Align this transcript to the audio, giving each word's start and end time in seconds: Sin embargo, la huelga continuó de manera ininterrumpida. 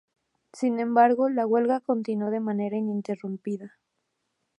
Sin 0.53 0.79
embargo, 0.79 1.29
la 1.29 1.45
huelga 1.45 1.79
continuó 1.79 2.31
de 2.31 2.39
manera 2.39 2.75
ininterrumpida. 2.75 3.77